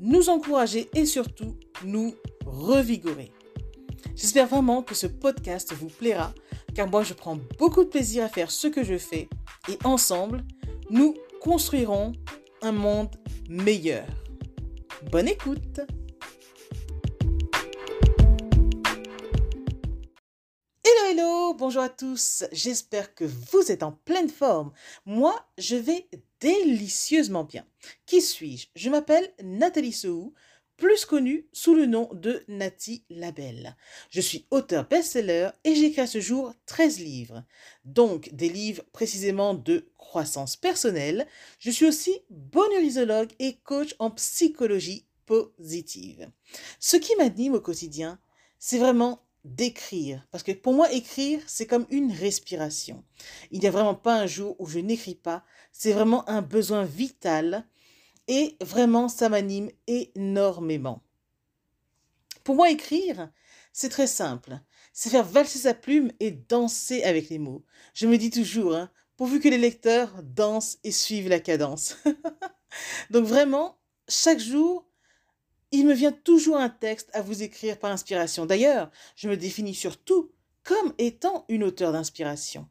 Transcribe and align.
nous 0.00 0.28
encourager 0.28 0.88
et 0.94 1.06
surtout 1.06 1.56
nous 1.84 2.14
revigorer. 2.46 3.30
J'espère 4.14 4.46
vraiment 4.46 4.82
que 4.82 4.94
ce 4.94 5.06
podcast 5.06 5.72
vous 5.74 5.88
plaira, 5.88 6.32
car 6.74 6.88
moi 6.88 7.02
je 7.02 7.14
prends 7.14 7.38
beaucoup 7.58 7.84
de 7.84 7.88
plaisir 7.88 8.24
à 8.24 8.28
faire 8.28 8.50
ce 8.50 8.66
que 8.66 8.82
je 8.82 8.98
fais 8.98 9.28
et 9.68 9.78
ensemble, 9.84 10.44
nous 10.90 11.14
construirons 11.40 12.12
un 12.62 12.72
monde 12.72 13.10
meilleur. 13.48 14.06
Bonne 15.10 15.28
écoute 15.28 15.80
Hello 20.84 21.10
hello, 21.10 21.37
bonjour 21.54 21.82
à 21.82 21.88
tous, 21.88 22.44
j'espère 22.52 23.14
que 23.14 23.24
vous 23.24 23.70
êtes 23.70 23.82
en 23.82 23.92
pleine 23.92 24.28
forme. 24.28 24.72
Moi, 25.06 25.34
je 25.56 25.76
vais 25.76 26.08
délicieusement 26.40 27.44
bien. 27.44 27.64
Qui 28.06 28.20
suis-je? 28.20 28.66
Je, 28.74 28.90
m'appelle 28.90 29.32
Nathalie 29.42 29.92
Sou, 29.92 30.34
plus 30.76 31.04
connue 31.04 31.48
sous 31.52 31.74
le 31.74 31.86
nom 31.86 32.10
de 32.12 32.44
Nati 32.48 33.04
Labelle. 33.08 33.76
Je 34.10 34.20
suis 34.20 34.46
auteur 34.50 34.86
best-seller 34.88 35.50
et 35.64 35.74
j'écris 35.74 36.02
à 36.02 36.06
ce 36.06 36.20
jour 36.20 36.52
13 36.66 37.00
livres, 37.00 37.44
donc 37.84 38.30
des 38.32 38.48
livres 38.48 38.84
précisément 38.92 39.54
de 39.54 39.90
croissance 39.96 40.56
personnelle. 40.56 41.26
Je 41.58 41.70
suis 41.70 41.86
aussi 41.86 42.12
bonheurisologue 42.30 43.30
et 43.38 43.56
coach 43.64 43.94
en 43.98 44.10
psychologie 44.10 45.06
positive. 45.26 46.30
Ce 46.78 46.96
qui 46.96 47.14
m'anime 47.16 47.54
au 47.54 47.60
quotidien, 47.60 48.18
c'est 48.58 48.78
vraiment 48.78 49.27
d'écrire. 49.54 50.26
Parce 50.30 50.44
que 50.44 50.52
pour 50.52 50.74
moi, 50.74 50.92
écrire, 50.92 51.40
c'est 51.46 51.66
comme 51.66 51.86
une 51.90 52.12
respiration. 52.12 53.04
Il 53.50 53.60
n'y 53.60 53.66
a 53.66 53.70
vraiment 53.70 53.94
pas 53.94 54.18
un 54.20 54.26
jour 54.26 54.56
où 54.58 54.66
je 54.66 54.78
n'écris 54.78 55.14
pas. 55.14 55.44
C'est 55.72 55.92
vraiment 55.92 56.28
un 56.28 56.42
besoin 56.42 56.84
vital. 56.84 57.66
Et 58.28 58.56
vraiment, 58.60 59.08
ça 59.08 59.28
m'anime 59.28 59.70
énormément. 59.86 61.02
Pour 62.44 62.56
moi, 62.56 62.70
écrire, 62.70 63.30
c'est 63.72 63.88
très 63.88 64.06
simple. 64.06 64.58
C'est 64.92 65.10
faire 65.10 65.24
valser 65.24 65.58
sa 65.58 65.74
plume 65.74 66.12
et 66.20 66.30
danser 66.30 67.02
avec 67.02 67.28
les 67.28 67.38
mots. 67.38 67.64
Je 67.94 68.06
me 68.06 68.18
dis 68.18 68.30
toujours, 68.30 68.74
hein, 68.74 68.90
pourvu 69.16 69.40
que 69.40 69.48
les 69.48 69.58
lecteurs 69.58 70.22
dansent 70.22 70.78
et 70.84 70.92
suivent 70.92 71.28
la 71.28 71.40
cadence. 71.40 71.96
Donc 73.10 73.24
vraiment, 73.24 73.78
chaque 74.08 74.40
jour, 74.40 74.87
il 75.70 75.86
me 75.86 75.94
vient 75.94 76.12
toujours 76.12 76.56
un 76.56 76.68
texte 76.68 77.10
à 77.12 77.22
vous 77.22 77.42
écrire 77.42 77.78
par 77.78 77.90
inspiration. 77.90 78.46
D'ailleurs, 78.46 78.90
je 79.16 79.28
me 79.28 79.36
définis 79.36 79.74
surtout 79.74 80.32
comme 80.64 80.94
étant 80.98 81.44
une 81.48 81.64
auteure 81.64 81.92
d'inspiration. 81.92 82.68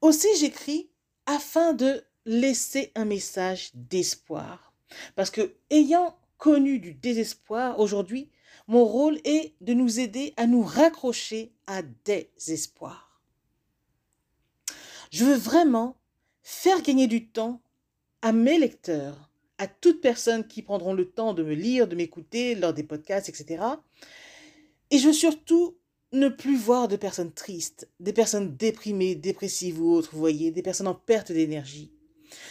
Aussi, 0.00 0.28
j'écris 0.38 0.90
afin 1.26 1.72
de 1.72 2.04
laisser 2.24 2.92
un 2.94 3.04
message 3.04 3.70
d'espoir. 3.74 4.72
Parce 5.14 5.30
que, 5.30 5.54
ayant 5.70 6.16
connu 6.38 6.78
du 6.78 6.92
désespoir 6.94 7.78
aujourd'hui, 7.78 8.30
mon 8.68 8.84
rôle 8.84 9.20
est 9.24 9.54
de 9.60 9.74
nous 9.74 10.00
aider 10.00 10.34
à 10.36 10.46
nous 10.46 10.62
raccrocher 10.62 11.52
à 11.66 11.82
des 11.82 12.30
espoirs. 12.48 13.20
Je 15.10 15.24
veux 15.24 15.36
vraiment 15.36 15.96
faire 16.42 16.82
gagner 16.82 17.06
du 17.06 17.28
temps 17.28 17.60
à 18.22 18.32
mes 18.32 18.58
lecteurs 18.58 19.30
à 19.62 19.68
toutes 19.68 20.00
personnes 20.00 20.44
qui 20.44 20.60
prendront 20.60 20.92
le 20.92 21.08
temps 21.08 21.34
de 21.34 21.44
me 21.44 21.54
lire, 21.54 21.86
de 21.86 21.94
m'écouter 21.94 22.56
lors 22.56 22.74
des 22.74 22.82
podcasts, 22.82 23.28
etc. 23.28 23.62
Et 24.90 24.98
je 24.98 25.06
veux 25.06 25.12
surtout 25.12 25.78
ne 26.10 26.28
plus 26.28 26.56
voir 26.56 26.88
de 26.88 26.96
personnes 26.96 27.32
tristes, 27.32 27.88
des 28.00 28.12
personnes 28.12 28.56
déprimées, 28.56 29.14
dépressives 29.14 29.80
ou 29.80 29.92
autres, 29.92 30.10
vous 30.14 30.18
voyez, 30.18 30.50
des 30.50 30.62
personnes 30.62 30.88
en 30.88 30.96
perte 30.96 31.30
d'énergie. 31.30 31.92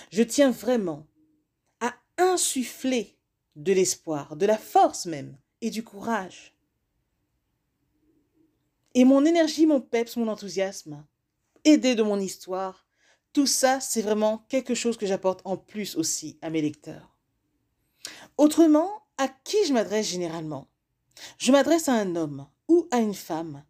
Je 0.10 0.24
tiens 0.24 0.52
vraiment 0.52 1.06
à 1.82 1.94
insuffler 2.18 3.18
de 3.58 3.74
l'espoir, 3.74 4.38
de 4.38 4.46
la 4.46 4.58
force 4.58 5.06
même, 5.06 5.38
et 5.60 5.70
du 5.70 5.84
courage. 5.84 6.56
Et 8.94 9.04
mon 9.04 9.26
énergie, 9.26 9.66
mon 9.66 9.82
peps, 9.82 10.16
mon 10.16 10.30
enthousiasme, 10.30 11.06
aidé 11.66 11.94
de 11.96 12.04
mon 12.04 12.22
histoire, 12.22 12.88
tout 13.34 13.48
ça, 13.48 13.80
c'est 13.80 14.02
vraiment 14.02 14.46
quelque 14.50 14.76
chose 14.76 14.98
que 14.98 15.06
j'apporte 15.06 15.42
en 15.46 15.58
plus 15.58 15.96
aussi 15.96 16.38
à 16.42 16.50
mes 16.50 16.62
lecteurs. 16.62 17.16
Autrement, 18.38 19.04
à 19.18 19.28
qui 19.28 19.58
je 19.66 19.74
m'adresse 19.74 20.08
généralement? 20.08 20.68
Je 21.38 21.52
m'adresse 21.52 21.88
à 21.88 21.94
un 21.94 22.16
homme 22.16 22.48
ou 22.68 22.88
à 22.92 23.00
une 23.00 23.14
femme 23.14 23.64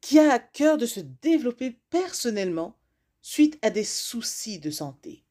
qui 0.00 0.18
a 0.18 0.32
à 0.32 0.38
cœur 0.38 0.78
de 0.78 0.86
se 0.86 1.00
développer 1.00 1.80
personnellement 1.90 2.78
suite 3.22 3.58
à 3.62 3.70
des 3.70 3.84
soucis 3.84 4.58
de 4.58 4.70
santé. 4.70 5.24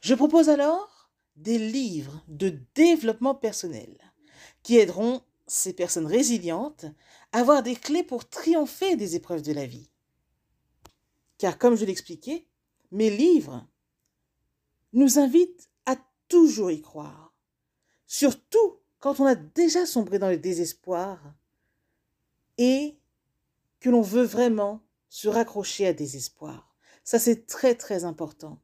Je 0.00 0.14
propose 0.14 0.48
alors 0.48 1.10
des 1.36 1.58
livres 1.58 2.22
de 2.28 2.58
développement 2.74 3.34
personnel 3.34 3.96
qui 4.62 4.78
aideront 4.78 5.22
ces 5.46 5.72
personnes 5.72 6.06
résilientes 6.06 6.86
à 7.32 7.40
avoir 7.40 7.62
des 7.62 7.76
clés 7.76 8.02
pour 8.02 8.28
triompher 8.28 8.96
des 8.96 9.16
épreuves 9.16 9.42
de 9.42 9.52
la 9.52 9.66
vie. 9.66 9.91
Car 11.42 11.58
comme 11.58 11.74
je 11.74 11.84
l'expliquais, 11.84 12.46
mes 12.92 13.10
livres 13.10 13.66
nous 14.92 15.18
invitent 15.18 15.68
à 15.86 15.96
toujours 16.28 16.70
y 16.70 16.80
croire, 16.80 17.34
surtout 18.06 18.78
quand 19.00 19.18
on 19.18 19.26
a 19.26 19.34
déjà 19.34 19.84
sombré 19.84 20.20
dans 20.20 20.28
le 20.28 20.38
désespoir 20.38 21.34
et 22.58 22.96
que 23.80 23.90
l'on 23.90 24.02
veut 24.02 24.22
vraiment 24.22 24.84
se 25.08 25.26
raccrocher 25.26 25.84
à 25.88 25.92
des 25.92 26.16
espoirs. 26.16 26.76
Ça, 27.02 27.18
c'est 27.18 27.44
très, 27.48 27.74
très 27.74 28.04
important. 28.04 28.60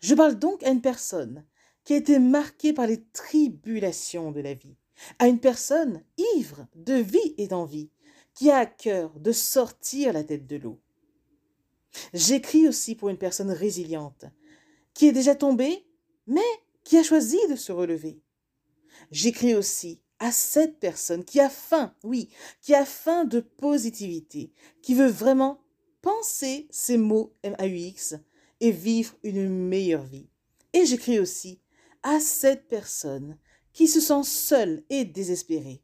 Je 0.00 0.16
parle 0.16 0.40
donc 0.40 0.60
à 0.64 0.70
une 0.70 0.82
personne 0.82 1.46
qui 1.84 1.92
a 1.92 1.98
été 1.98 2.18
marquée 2.18 2.72
par 2.72 2.88
les 2.88 3.04
tribulations 3.12 4.32
de 4.32 4.40
la 4.40 4.54
vie, 4.54 4.74
à 5.20 5.28
une 5.28 5.38
personne 5.38 6.02
ivre 6.34 6.66
de 6.74 6.94
vie 6.94 7.36
et 7.38 7.46
d'envie, 7.46 7.92
qui 8.40 8.50
a 8.50 8.60
à 8.60 8.64
cœur 8.64 9.12
de 9.20 9.32
sortir 9.32 10.14
la 10.14 10.24
tête 10.24 10.46
de 10.46 10.56
l'eau. 10.56 10.80
J'écris 12.14 12.66
aussi 12.66 12.94
pour 12.94 13.10
une 13.10 13.18
personne 13.18 13.50
résiliente, 13.50 14.24
qui 14.94 15.08
est 15.08 15.12
déjà 15.12 15.34
tombée, 15.34 15.84
mais 16.26 16.40
qui 16.82 16.96
a 16.96 17.02
choisi 17.02 17.36
de 17.50 17.54
se 17.56 17.70
relever. 17.70 18.22
J'écris 19.10 19.54
aussi 19.54 20.00
à 20.20 20.32
cette 20.32 20.80
personne 20.80 21.22
qui 21.22 21.38
a 21.38 21.50
faim, 21.50 21.94
oui, 22.02 22.30
qui 22.62 22.74
a 22.74 22.86
faim 22.86 23.26
de 23.26 23.40
positivité, 23.40 24.54
qui 24.80 24.94
veut 24.94 25.10
vraiment 25.10 25.60
penser 26.00 26.66
ces 26.70 26.96
mots 26.96 27.34
MAUX 27.44 28.14
et 28.60 28.70
vivre 28.70 29.16
une 29.22 29.50
meilleure 29.50 30.04
vie. 30.04 30.30
Et 30.72 30.86
j'écris 30.86 31.18
aussi 31.18 31.60
à 32.02 32.20
cette 32.20 32.68
personne 32.68 33.36
qui 33.74 33.86
se 33.86 34.00
sent 34.00 34.24
seule 34.24 34.82
et 34.88 35.04
désespérée. 35.04 35.82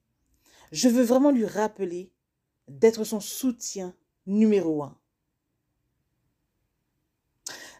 Je 0.73 0.89
veux 0.89 1.05
vraiment 1.05 1.31
lui 1.31 1.45
rappeler 1.45 2.15
d'être 2.69 3.05
son 3.05 3.21
soutien 3.21 3.95
numéro 4.27 4.83
un. 4.83 4.99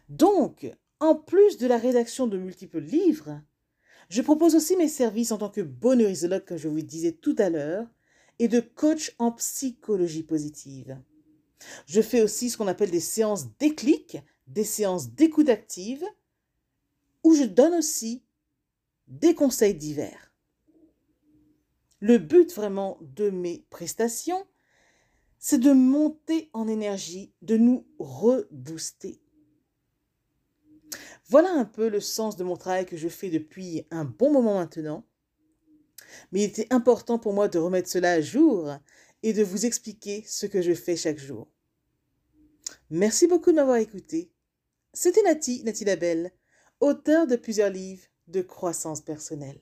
Donc, 0.09 0.71
en 0.99 1.15
plus 1.15 1.57
de 1.57 1.67
la 1.67 1.77
rédaction 1.77 2.27
de 2.27 2.37
multiples 2.37 2.79
livres, 2.79 3.41
je 4.09 4.21
propose 4.21 4.55
aussi 4.55 4.77
mes 4.77 4.87
services 4.87 5.31
en 5.31 5.37
tant 5.37 5.49
que 5.49 5.61
bonheurisologue, 5.61 6.45
comme 6.45 6.57
je 6.57 6.69
vous 6.69 6.81
disais 6.81 7.11
tout 7.11 7.35
à 7.37 7.49
l'heure, 7.49 7.87
et 8.39 8.47
de 8.47 8.59
coach 8.59 9.13
en 9.19 9.31
psychologie 9.33 10.23
positive. 10.23 10.97
Je 11.87 12.01
fais 12.01 12.21
aussi 12.21 12.49
ce 12.49 12.57
qu'on 12.57 12.67
appelle 12.67 12.91
des 12.91 12.99
séances 12.99 13.47
déclic, 13.57 14.17
des 14.47 14.63
séances 14.63 15.09
d'écoute 15.11 15.49
active, 15.49 16.05
où 17.23 17.33
je 17.33 17.43
donne 17.43 17.73
aussi 17.73 18.23
des 19.07 19.33
conseils 19.35 19.75
divers. 19.75 20.31
Le 21.99 22.19
but 22.19 22.53
vraiment 22.53 22.99
de 23.01 23.29
mes 23.29 23.65
prestations, 23.69 24.45
c'est 25.49 25.59
de 25.59 25.71
monter 25.71 26.49
en 26.51 26.67
énergie, 26.67 27.33
de 27.41 27.55
nous 27.55 27.87
rebooster. 27.99 29.21
Voilà 31.29 31.49
un 31.53 31.63
peu 31.63 31.87
le 31.87 32.01
sens 32.01 32.35
de 32.35 32.43
mon 32.43 32.57
travail 32.57 32.85
que 32.85 32.97
je 32.97 33.07
fais 33.07 33.29
depuis 33.29 33.87
un 33.89 34.03
bon 34.03 34.29
moment 34.29 34.55
maintenant. 34.55 35.05
Mais 36.33 36.41
il 36.41 36.49
était 36.49 36.67
important 36.69 37.17
pour 37.17 37.31
moi 37.31 37.47
de 37.47 37.59
remettre 37.59 37.87
cela 37.87 38.11
à 38.11 38.19
jour 38.19 38.75
et 39.23 39.31
de 39.31 39.41
vous 39.41 39.65
expliquer 39.65 40.21
ce 40.27 40.47
que 40.47 40.61
je 40.61 40.73
fais 40.73 40.97
chaque 40.97 41.17
jour. 41.17 41.47
Merci 42.89 43.25
beaucoup 43.25 43.51
de 43.51 43.55
m'avoir 43.55 43.77
écouté. 43.77 44.33
C'était 44.91 45.23
Nati, 45.23 45.63
Nati 45.63 45.85
Labelle, 45.85 46.33
auteur 46.81 47.25
de 47.25 47.37
plusieurs 47.37 47.69
livres 47.69 48.03
de 48.27 48.41
croissance 48.41 48.99
personnelle. 48.99 49.61